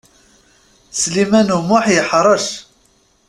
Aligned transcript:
Sliman 1.01 1.53
U 1.57 1.59
Muḥ 1.67 1.83
yeḥṛec. 1.93 2.47